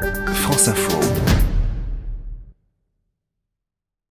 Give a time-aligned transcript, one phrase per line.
[0.00, 1.00] France Info.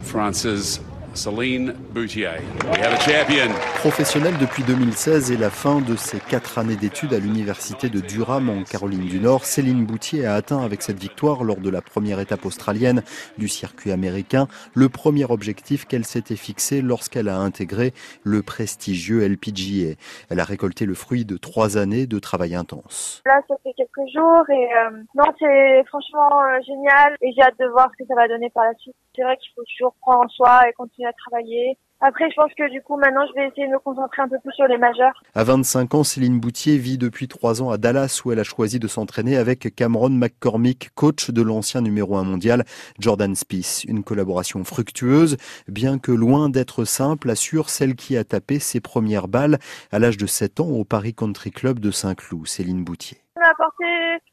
[0.00, 0.80] France's
[1.14, 2.40] Céline Boutier.
[2.64, 3.75] We have a champion.
[3.86, 8.50] Professionnelle depuis 2016 et la fin de ses quatre années d'études à l'université de Durham
[8.50, 12.18] en Caroline du Nord, Céline Boutier a atteint avec cette victoire lors de la première
[12.18, 13.04] étape australienne
[13.38, 17.92] du circuit américain le premier objectif qu'elle s'était fixé lorsqu'elle a intégré
[18.24, 19.94] le prestigieux LPGA.
[20.30, 23.22] Elle a récolté le fruit de trois années de travail intense.
[23.24, 27.58] Là, ça fait quelques jours et euh, non, c'est franchement euh, génial et j'ai hâte
[27.60, 28.96] de voir ce que ça va donner par la suite.
[29.14, 31.78] C'est vrai qu'il faut toujours prendre en soi et continuer à travailler.
[32.00, 34.36] Après, je pense que du coup, maintenant, je vais essayer de me concentrer un peu
[34.40, 35.22] plus sur les majeurs.
[35.34, 38.78] À 25 ans, Céline Boutier vit depuis trois ans à Dallas où elle a choisi
[38.78, 42.64] de s'entraîner avec Cameron McCormick, coach de l'ancien numéro un mondial
[42.98, 43.84] Jordan Spieth.
[43.88, 49.28] Une collaboration fructueuse, bien que loin d'être simple, assure celle qui a tapé ses premières
[49.28, 49.58] balles
[49.90, 53.84] à l'âge de 7 ans au Paris Country Club de Saint-Cloud, Céline Boutier m'a apporté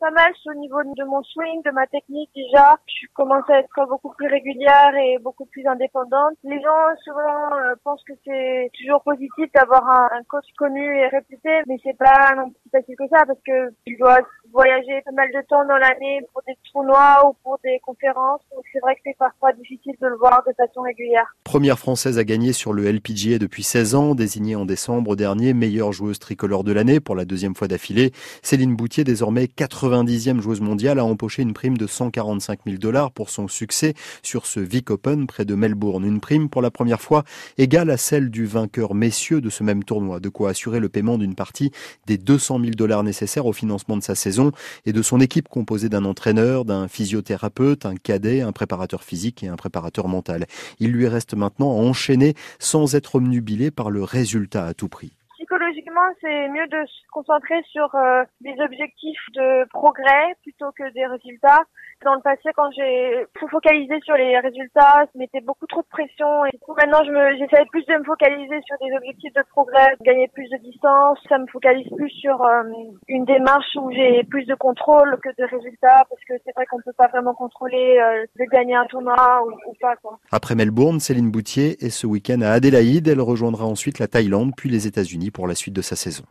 [0.00, 2.78] pas mal au niveau de mon swing, de ma technique déjà.
[2.86, 6.34] Je commence à être beaucoup plus régulière et beaucoup plus indépendante.
[6.44, 11.08] Les gens souvent euh, pensent que c'est toujours positif d'avoir un, un, coach connu et
[11.08, 14.18] réputé, mais c'est pas non plus facile que ça parce que tu dois
[14.52, 18.40] voyager pas mal de temps dans l'année pour des tournois ou pour des conférences.
[18.54, 21.36] Donc c'est vrai que c'est parfois difficile de le voir de façon régulière.
[21.44, 25.92] Première française à gagner sur le LPGA depuis 16 ans, désignée en décembre dernier meilleure
[25.92, 28.12] joueuse tricolore de l'année pour la deuxième fois d'affilée.
[28.42, 33.30] Céline Boutier, désormais 90e joueuse mondiale, a empoché une prime de 145 000 dollars pour
[33.30, 36.04] son succès sur ce Vic Open près de Melbourne.
[36.04, 37.24] Une prime pour la première fois
[37.58, 40.20] égale à celle du vainqueur messieurs de ce même tournoi.
[40.20, 41.70] De quoi assurer le paiement d'une partie
[42.06, 44.45] des 200 000 dollars nécessaires au financement de sa saison
[44.84, 49.48] et de son équipe composée d'un entraîneur, d'un physiothérapeute, un cadet, un préparateur physique et
[49.48, 50.46] un préparateur mental.
[50.80, 55.12] Il lui reste maintenant à enchaîner sans être omnubilé par le résultat à tout prix
[55.46, 61.06] psychologiquement, c'est mieux de se concentrer sur euh, des objectifs de progrès plutôt que des
[61.06, 61.62] résultats.
[62.04, 66.44] Dans le passé, quand j'ai focalisé sur les résultats, je mettais beaucoup trop de pression.
[66.46, 67.02] Et maintenant,
[67.38, 71.18] j'essaie plus de me focaliser sur des objectifs de progrès, gagner plus de distance.
[71.28, 72.62] Ça me focalise plus sur euh,
[73.08, 76.80] une démarche où j'ai plus de contrôle que de résultats, parce que c'est vrai qu'on
[76.82, 79.96] peut pas vraiment contrôler euh, de gagner un tournoi ou, ou pas.
[79.96, 80.18] Quoi.
[80.30, 83.08] Après Melbourne, Céline Boutier est ce week-end à Adélaïde.
[83.08, 86.24] Elle rejoindra ensuite la Thaïlande, puis les États-Unis pour la suite de sa saison.